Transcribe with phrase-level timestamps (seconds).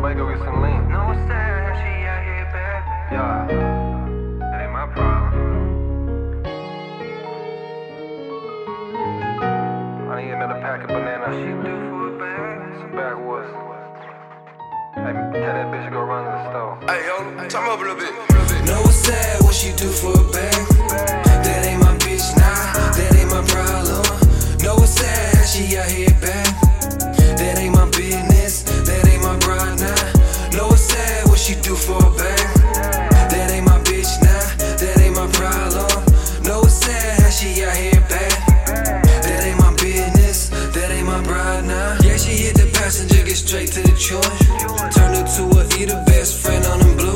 [0.00, 0.88] somebody go get some lean.
[0.88, 2.80] No, it's sad, she out here bad.
[3.12, 3.44] Yeah,
[4.48, 5.28] that ain't my problem.
[10.08, 11.36] I need another pack of bananas.
[11.36, 12.80] She do for a bag.
[12.80, 13.52] Some backwoods.
[14.94, 16.80] Hey, tell that bitch to go run to the store.
[16.88, 18.14] Hey, yo, time up a little bit.
[18.64, 20.89] No, it's sad what she do for a bag.
[31.40, 32.38] What she do for a bag.
[33.30, 35.88] That ain't my bitch, nah, that ain't my problem.
[36.44, 38.32] No, it's sad she out here bad.
[39.24, 41.96] That ain't my business, that ain't my bride, nah.
[42.02, 44.92] Yeah, she hit the passenger, get straight to the joint.
[44.92, 47.09] Turn her to a eater, best friend on them blues.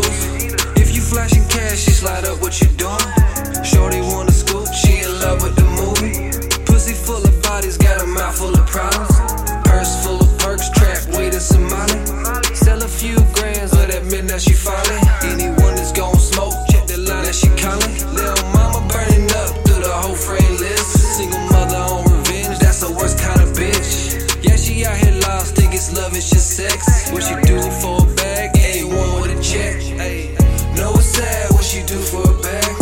[26.14, 27.12] Think it's love, it's just sex.
[27.12, 29.80] What she do for a bag, ain't one with a check.
[29.98, 30.34] Ayy,
[30.76, 32.76] know it's sad what she do for a bag.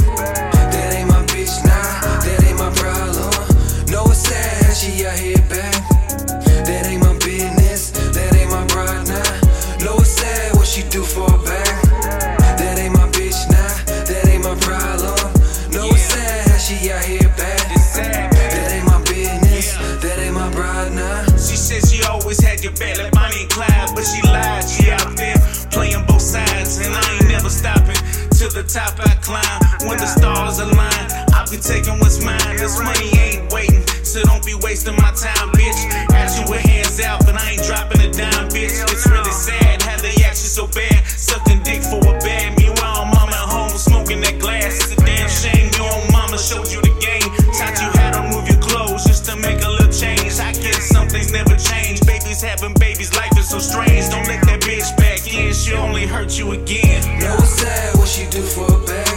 [0.73, 3.33] That ain't my bitch, nah, that ain't my problem.
[3.91, 5.75] Know it's sad she out here bad.
[6.67, 9.85] That ain't my business, that ain't my bride, nah.
[9.85, 11.75] Know it's sad what she do for a bag.
[12.59, 13.73] That ain't my bitch, nah,
[14.07, 15.17] that ain't my problem.
[15.73, 17.61] Know it's sad she out here bad.
[17.97, 21.25] That ain't my business, that ain't my bride, nah.
[21.37, 22.92] She said she always had your back
[35.57, 36.41] Bitch, bitch.
[36.41, 38.77] you with hands out, but I ain't dropping a dime, bitch.
[38.91, 41.05] It's really sad how they action so bad.
[41.07, 42.59] Sucking dick for a bag.
[42.59, 44.77] Meanwhile, mama at home smoking that glass.
[44.77, 47.29] It's a damn shame your own mama showed you the game.
[47.53, 50.39] Taught you how to move your clothes just to make a little change.
[50.39, 52.01] I guess some things never change.
[52.07, 54.09] Babies having babies, life is so strange.
[54.11, 55.53] Don't let that bitch back in.
[55.53, 57.03] She only hurt you again.
[57.21, 59.12] No sad what she do for a bag.